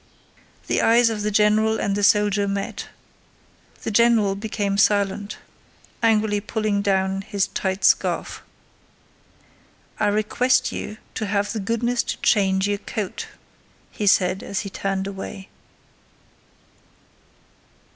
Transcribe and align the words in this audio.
The 0.65 0.81
eyes 0.81 1.11
of 1.11 1.21
the 1.21 1.29
general 1.29 1.79
and 1.79 1.95
the 1.95 2.01
soldier 2.01 2.47
met. 2.47 2.87
The 3.83 3.91
general 3.91 4.33
became 4.35 4.79
silent, 4.79 5.37
angrily 6.01 6.41
pulling 6.41 6.81
down 6.81 7.21
his 7.21 7.45
tight 7.49 7.85
scarf. 7.85 8.41
"I 9.99 10.07
request 10.07 10.71
you 10.71 10.97
to 11.13 11.27
have 11.27 11.53
the 11.53 11.59
goodness 11.59 12.01
to 12.01 12.17
change 12.21 12.67
your 12.67 12.79
coat," 12.79 13.27
he 13.91 14.07
said 14.07 14.41
as 14.41 14.61
he 14.61 14.71
turned 14.71 15.05
away. 15.05 15.49